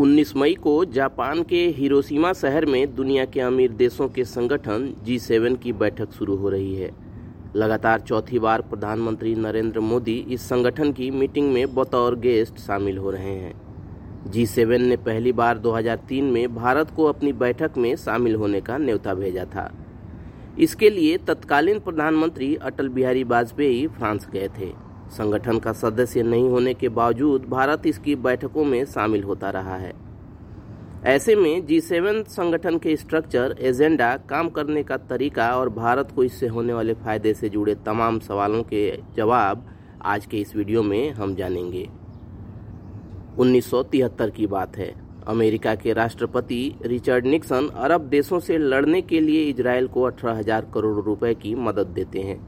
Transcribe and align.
19 0.00 0.36
मई 0.36 0.54
को 0.54 0.84
जापान 0.84 1.42
के 1.42 1.66
हिरोशिमा 1.68 2.32
शहर 2.32 2.66
में 2.66 2.94
दुनिया 2.94 3.24
के 3.24 3.40
अमीर 3.40 3.72
देशों 3.72 4.08
के 4.08 4.24
संगठन 4.24 4.94
जी 5.04 5.18
सेवन 5.18 5.56
की 5.56 5.72
बैठक 5.72 6.12
शुरू 6.12 6.36
हो 6.36 6.48
रही 6.48 6.74
है। 6.74 6.90
लगातार 7.56 8.00
चौथी 8.00 8.38
बार 8.38 8.62
प्रधानमंत्री 8.62 9.34
नरेंद्र 9.34 9.80
मोदी 9.80 10.16
इस 10.30 10.48
संगठन 10.48 10.92
की 10.92 11.10
मीटिंग 11.10 11.52
में 11.52 11.74
बतौर 11.74 12.16
गेस्ट 12.16 12.58
शामिल 12.58 12.98
हो 12.98 13.10
रहे 13.10 13.34
हैं। 13.34 13.54
जी 14.30 14.46
सेवन 14.46 14.82
ने 14.82 14.96
पहली 14.96 15.32
बार 15.32 15.58
2003 15.58 16.24
में 16.24 16.54
भारत 16.54 16.90
को 16.90 17.04
अपनी 17.04 17.32
बैठक 17.32 17.70
में 17.78 17.96
शामिल 17.96 18.34
होने 18.34 18.60
का 18.60 18.78
न्योता 18.78 19.14
भेजा 19.14 19.44
था। 19.44 19.72
इसके 20.58 20.90
लिए 20.90 21.16
तत्कालीन 21.18 21.78
प्रधानमंत्री 21.78 22.56
अटल 22.56 22.88
बिहारी 22.88 23.24
वाजपेयी 23.24 23.86
फ्रांस 23.86 24.28
गए 24.32 24.48
थे। 24.48 24.87
संगठन 25.10 25.58
का 25.58 25.72
सदस्य 25.74 26.22
नहीं 26.22 26.48
होने 26.48 26.74
के 26.74 26.88
बावजूद 26.90 27.44
भारत 27.50 27.86
इसकी 27.86 28.14
बैठकों 28.18 28.64
में 28.64 28.84
शामिल 28.86 29.22
होता 29.22 29.50
रहा 29.50 29.76
है। 29.76 29.92
ऐसे 31.06 31.34
में 31.36 31.66
जी 31.66 31.80
सेवन 31.80 32.22
संगठन 32.28 32.78
के 32.78 32.96
स्ट्रक्चर 32.96 33.54
एजेंडा 33.60 34.16
काम 34.30 34.48
करने 34.48 34.82
का 34.82 34.96
तरीका 35.08 35.50
और 35.56 35.68
भारत 35.70 36.10
को 36.10 36.24
इससे 36.24 36.46
होने 36.48 36.72
वाले 36.72 36.94
फ़ायदे 36.94 37.34
से 37.34 37.48
जुड़े 37.48 37.74
तमाम 37.86 38.18
सवालों 38.20 38.62
के 38.64 38.90
जवाब 39.16 39.66
आज 40.06 40.26
के 40.26 40.36
इस 40.36 40.54
वीडियो 40.56 40.82
में 40.82 41.10
हम 41.10 41.34
जानेंगे। 41.34 41.88
1973 43.38 44.30
की 44.30 44.46
बात 44.46 44.76
है। 44.76 44.92
अमेरिका 45.28 45.74
के 45.74 45.92
राष्ट्रपति 45.92 46.60
रिचर्ड 46.82 47.26
निक्सन 47.26 47.68
अरब 47.76 48.08
देशों 48.08 48.38
से 48.40 48.58
लड़ने 48.58 49.00
के 49.02 49.20
लिए 49.20 49.42
इजरायल 49.44 49.86
को 49.86 50.02
अठारह 50.02 50.38
हज़ार 50.38 50.70
करोड़ 50.74 51.04
रुपए 51.04 51.34
की 51.34 51.54
मदद 51.56 51.86
देते 51.94 52.20
हैं। 52.20 52.38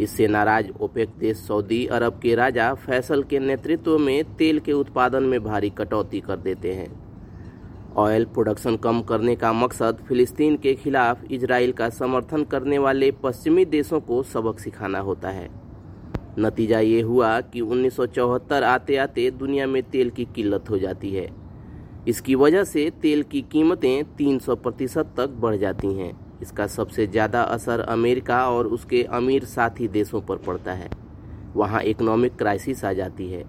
इससे 0.00 0.26
नाराज़ 0.26 0.66
ओपेक 0.80 1.08
देश 1.18 1.36
सऊदी 1.36 1.86
अरब 1.86 2.20
के 2.22 2.34
राजा 2.34 2.74
फैसल 2.74 3.22
के 3.22 3.38
नेतृत्व 3.38 3.98
में 3.98 4.36
तेल 4.36 4.60
के 4.60 4.72
उत्पादन 4.72 5.22
में 5.22 5.44
भारी 5.44 5.70
कटौती 5.70 6.20
कर 6.20 6.36
देते 6.36 6.72
हैं। 6.72 7.08
ऑयल 7.96 8.24
प्रोडक्शन 8.24 8.76
कम 8.76 9.02
करने 9.02 9.36
का 9.36 9.52
मकसद 9.52 9.98
फिलिस्तीन 10.08 10.56
के 10.56 10.74
खिलाफ 10.74 11.24
इजराइल 11.30 11.72
का 11.72 11.88
समर्थन 11.88 12.44
करने 12.44 12.78
वाले 12.78 13.10
पश्चिमी 13.10 13.64
देशों 13.64 14.00
को 14.00 14.22
सबक 14.22 14.58
सिखाना 14.58 14.98
होता 14.98 15.28
है। 15.28 15.50
नतीजा 16.38 16.80
ये 16.80 17.00
हुआ 17.00 17.40
कि 17.40 17.60
1974 17.60 18.62
आते 18.62 18.96
आते 18.96 19.30
दुनिया 19.30 19.66
में 19.66 19.82
तेल 19.82 20.10
की 20.10 20.24
किल्लत 20.24 20.70
हो 20.70 20.78
जाती 20.78 21.14
है। 21.14 21.28
इसकी 22.08 22.34
वजह 22.34 22.64
से 22.64 22.90
तेल 23.02 23.22
की 23.22 23.42
कीमतें 23.42 24.04
300 24.16 24.54
प्रतिशत 24.54 25.14
तक 25.16 25.28
बढ़ 25.28 25.56
जाती 25.56 25.92
हैं। 25.94 26.27
इसका 26.42 26.66
सबसे 26.66 27.06
ज़्यादा 27.06 27.42
असर 27.42 27.80
अमेरिका 27.80 28.48
और 28.50 28.66
उसके 28.66 29.02
अमीर 29.02 29.44
साथी 29.44 29.88
देशों 29.88 30.20
पर 30.20 30.36
पड़ता 30.36 30.72
है। 30.72 30.90
वहाँ 31.56 31.82
इकोनॉमिक 31.82 32.36
क्राइसिस 32.36 32.84
आ 32.84 32.92
जाती 32.92 33.28
है। 33.28 33.44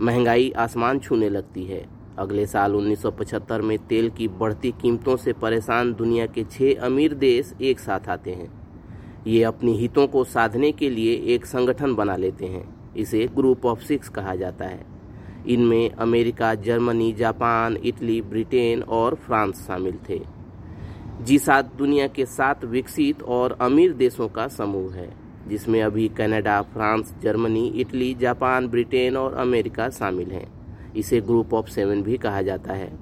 महँगाई 0.00 0.50
आसमान 0.50 0.98
छूने 0.98 1.28
लगती 1.28 1.64
है। 1.64 1.84
अगले 2.18 2.46
साल 2.46 2.74
1975 2.74 3.60
में 3.60 3.78
तेल 3.78 4.10
की 4.10 4.28
बढ़ती 4.28 4.70
कीमतों 4.72 5.16
से 5.16 5.32
परेशान 5.32 5.92
दुनिया 5.94 6.26
के 6.26 6.44
छह 6.44 6.84
अमीर 6.86 7.14
देश 7.14 7.52
एक 7.60 7.80
साथ 7.80 8.08
आते 8.08 8.30
हैं। 8.30 8.50
ये 9.26 9.42
अपने 9.42 9.72
हितों 9.72 10.06
को 10.06 10.24
साधने 10.24 10.72
के 10.72 10.90
लिए 10.90 11.14
एक 11.34 11.46
संगठन 11.46 11.94
बना 11.94 12.16
लेते 12.16 12.46
हैं। 12.46 12.64
इसे 12.96 13.26
ग्रुप 13.26 13.66
ऑफ़ 13.66 13.82
सिक्स 13.82 14.08
कहा 14.08 14.34
जाता 14.34 14.64
है। 14.64 14.86
इनमें 15.46 15.90
America, 15.90 16.54
Germany, 16.54 17.12
Japan, 17.12 17.76
Italy, 17.84 18.20
Britain 18.22 18.82
और 18.82 19.14
फ्रांस 19.14 19.66
शामिल 19.66 19.98
थे। 20.08 20.20
जी 21.22 21.38
सात 21.38 21.74
दुनिया 21.74 22.06
के 22.06 22.26
सात 22.26 22.64
विकसित 22.64 23.22
और 23.22 23.56
अमीर 23.60 23.92
देशों 23.92 24.28
का 24.28 24.48
समूह 24.48 24.94
है 24.94 25.08
जिसमें 25.48 25.82
अभी 25.82 26.08
Canada, 26.08 26.62
France 26.62 27.14
Germany 27.22 27.66
Italy 27.68 28.14
Japan 28.14 28.68
Britain 28.68 29.16
और 29.16 29.34
अमेरिका 29.34 29.88
शामिल 29.88 30.30
हैं। 30.30 30.46
इसे 30.96 31.20
ग्रुप 31.20 31.54
ऑफ़ 31.54 31.68
सेवन 31.68 32.02
भी 32.02 32.16
कहा 32.16 32.42
जाता 32.42 32.72
है। 32.72 32.92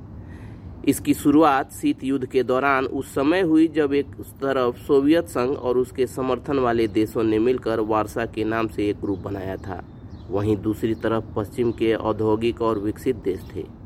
इसकी 0.89 1.15
शुरुआत 1.15 1.73
शीत 1.73 2.05
युद्ध 2.05 2.27
के 2.27 2.43
दौरान 2.43 2.85
उस 2.85 3.15
समय 3.15 3.41
हुई 3.41 3.69
जब 3.69 3.93
एक 3.93 4.07
तरफ़ 4.21 4.77
सोवियत 4.77 5.29
संघ 5.29 5.57
और 5.57 5.79
उसके 5.79 6.07
समर्थन 6.07 6.59
वाले 6.59 6.89
देशों 6.89 7.23
ने 7.23 7.39
मिलकर 7.39 7.81
वारसा 7.81 8.27
के 8.27 8.45
नाम 8.45 8.69
से 8.69 8.89
एक 8.89 9.01
ग्रुप 9.01 9.19
बनाया 9.19 9.57
था। 9.57 9.85
वहीं 10.31 10.57
दूसरी 10.57 10.95
तरफ़ 10.95 11.25
पश्चिम 11.37 11.73
के 11.73 11.95
औद्योगिक 11.95 12.63
और 12.63 12.79
विकसित 12.79 13.17
देश 13.17 13.41
थे। 13.57 13.82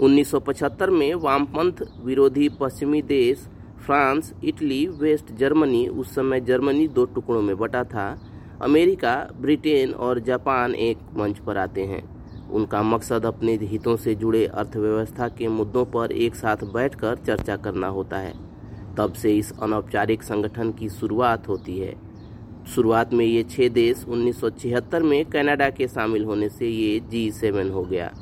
1975 0.00 0.90
में 0.90 1.14
वामपंथ 1.14 1.72
विरोधी 2.04 2.48
पश्चिमी 2.48 3.02
देश 3.02 3.48
फ्रांस, 3.86 4.34
इटली, 4.44 4.86
वेस्ट 4.86 5.32
जर्मनी, 5.32 5.88
उस 5.88 6.14
समय 6.14 6.40
जर्मनी 6.40 6.88
दो 6.88 7.04
टुकड़ों 7.04 7.42
में 7.42 7.56
बटा 7.58 7.84
था। 7.84 8.20
अमेरिका, 8.62 9.28
ब्रिटेन 9.40 9.92
और 9.92 10.20
जापान 10.20 10.74
एक 10.74 10.98
मंच 11.16 11.38
पर 11.38 11.56
आते 11.56 11.82
हैं। 11.82 12.20
उनका 12.48 12.82
मकसद 12.82 13.26
अपने 13.26 13.58
हितों 13.62 13.96
से 13.96 14.14
जुड़े 14.14 14.46
अर्थव्यवस्था 14.46 15.28
के 15.28 15.48
मुद्दों 15.48 15.84
पर 15.84 16.12
एक 16.12 16.34
साथ 16.34 16.56
बैठकर 16.56 17.16
चर्चा 17.16 17.56
करना 17.56 17.86
होता 17.86 18.16
है। 18.16 18.34
तब 18.96 19.12
से 19.12 19.38
इस 19.38 19.52
अनौपचारिक 19.62 20.22
संगठन 20.22 20.72
की 20.72 20.88
शुरुआत 20.88 21.48
होती 21.48 21.78
है। 21.78 21.94
शुरुआत 22.74 23.14
में 23.14 23.26
ये 23.26 23.42
छह 23.42 23.68
देश 23.68 24.04
उन्नीस 24.08 24.40
सौ 24.40 24.50
छिहत्तर 24.50 25.02
में 25.02 25.24
कनाडा 25.24 25.70
के 25.70 25.88
शामिल 25.88 26.24
होने 26.24 26.48
से 26.48 26.68
ये 26.68 27.00
जी 27.00 27.30
सेवन 27.30 27.70
हो 27.70 27.82
गया। 27.82 28.12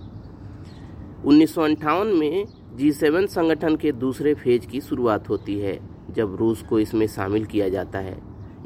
उन्नीस 1.26 1.54
में 1.58 2.46
जी 2.76 2.90
सेवन 2.92 3.26
संगठन 3.26 3.76
के 3.76 3.92
दूसरे 3.92 4.34
फ़ेज़ 4.34 4.66
की 4.66 4.80
शुरुआत 4.80 5.28
होती 5.28 5.58
है, 5.58 5.78
जब 6.10 6.36
रूस 6.36 6.62
को 6.62 6.78
इसमें 6.80 7.06
शामिल 7.06 7.44
किया 7.44 7.68
जाता 7.68 7.98
है। 7.98 8.16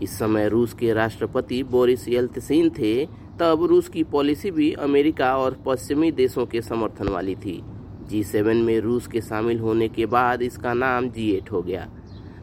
इस 0.03 0.19
समय 0.19 0.49
रूस 0.49 0.75
के 0.75 0.93
राष्ट्रपति 0.93 1.63
बोरिस 1.63 2.09
यल्तसिन 2.09 2.71
थे, 2.71 3.07
तब 3.41 3.65
रूस 3.65 3.89
की 3.89 4.03
पॉलिसी 4.03 4.51
भी 4.51 4.73
अमेरिका 4.73 5.37
और 5.37 5.57
पश्चिमी 5.67 6.13
देशों 6.13 6.47
के 6.47 6.63
समर्थन 6.63 7.09
वाली 7.09 7.35
थी। 7.37 7.61
जी 8.09 8.23
सेवन 8.25 8.57
में 8.57 8.79
रूस 8.81 9.07
के 9.07 9.21
शामिल 9.21 9.59
होने 9.59 9.89
के 9.89 10.07
बाद 10.07 10.43
इसका 10.43 10.75
नाम 10.75 11.09
जी 11.09 11.31
एट 11.31 11.53
हो 11.53 11.63
गया। 11.63 11.89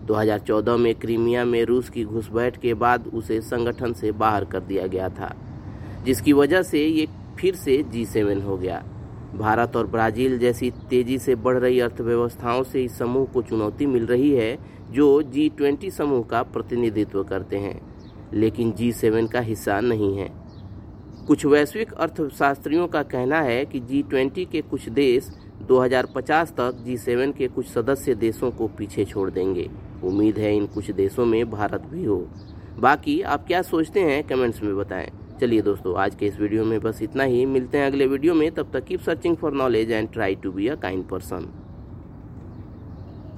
2014 0.04 0.78
में 0.78 0.94
क्रीमिया 0.96 1.46
में 1.46 1.64
रूस 1.66 1.90
की 1.90 2.04
घुसपैठ 2.04 2.58
के 2.58 2.74
बाद 2.74 3.08
उसे 3.14 3.42
संगठन 3.42 3.94
से 3.94 4.12
बाहर 4.12 4.46
कर 4.46 4.60
दिया 4.60 4.88
गया 4.88 5.10
था, 5.10 5.36
जिसकी 6.06 6.34
वजह 6.34 6.62
से 6.62 6.86
ये 6.88 7.08
फिर 7.40 7.56
से 7.56 7.84
जी 7.84 8.06
सेवन 8.06 8.42
हो 8.42 8.58
गया। 8.58 8.84
भारत 9.36 9.76
और 9.76 9.88
ब्राज़ील 9.88 10.40
जैसी 10.40 10.72
तेज़ी 10.72 11.18
से 11.18 11.36
बढ़ 11.36 11.58
रही 11.58 11.80
अर्थव्यवस्थाओं 11.80 12.64
से 12.64 12.84
इस 12.84 12.98
समूह 12.98 13.26
को 13.26 13.42
चुनौती 13.42 13.86
मिल 13.86 14.06
रही 14.06 14.32
है, 14.32 14.58
जो 14.92 15.22
जी 15.22 15.50
ट्वेंटी 15.50 15.92
समूह 15.92 16.24
का 16.24 16.44
प्रतिनिधित्व 16.44 17.24
करते 17.24 17.58
हैं। 17.58 17.82
लेकिन 18.34 18.72
जी 18.72 18.92
सेवन 18.92 19.28
का 19.28 19.40
हिस्सा 19.40 19.80
नहीं 19.80 20.18
है। 20.18 20.32
कुछ 21.28 21.46
वैश्विक 21.46 21.94
अर्थशास्त्रियों 21.94 22.88
का 22.88 23.04
कहना 23.04 23.42
है 23.42 23.66
कि 23.66 23.80
जी 23.80 24.04
ट्वेंटी 24.04 24.46
के 24.46 24.62
कुछ 24.62 24.90
देश 24.90 25.32
2050 25.62 26.52
तक 26.52 26.84
जी 26.86 26.98
सेवन 26.98 27.32
के 27.32 27.48
कुछ 27.48 27.68
सदस्य 27.68 28.16
देशों 28.16 28.52
को 28.52 28.68
पीछे 28.68 29.06
छोड़ 29.06 29.30
देंगे। 29.30 29.70
उम्मीद 30.04 30.38
है 30.38 30.58
इन 30.58 30.68
कुछ 30.68 30.92
देशों 30.92 31.26
में 31.26 31.52
भारत 31.52 31.82
भी 31.82 32.06
हो। 32.06 32.28
बाकी 32.80 33.22
आप 33.22 33.48
क्या 33.48 33.62
सोचते 33.62 34.00
हैं, 34.00 34.24
कमेंट्स 34.24 34.64
में 34.64 34.78
बताएँ। 34.78 35.12
चलिए 35.42 35.62
दोस्तों, 35.62 35.96
आज 35.98 36.16
के 36.16 36.26
इस 36.26 36.40
वीडियो 36.40 36.64
में 36.66 36.80
बस 36.80 37.02
इतना 37.02 37.24
ही। 37.24 37.46
मिलते 37.46 37.78
हैं 37.78 37.86
अगले 37.86 38.06
वीडियो 38.08 38.34
में। 38.34 38.50
तब 38.52 38.72
तक 38.74 38.84
keep 38.86 39.02
searching 39.02 39.36
for 39.38 39.54
knowledge 39.54 39.92
and 39.92 40.12
try 40.14 40.36
to 40.36 40.52
be 40.52 40.68
a 40.68 40.76
kind 40.76 41.08
person 41.08 41.46